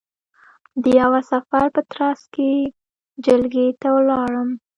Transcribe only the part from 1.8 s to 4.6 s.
ترځ کې جلگې ته ولاړم،